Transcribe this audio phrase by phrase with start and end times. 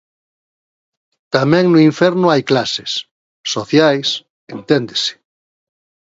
[1.35, 2.91] Tamén no inferno hai clases;
[3.53, 4.07] sociais,
[4.55, 5.13] enténdese.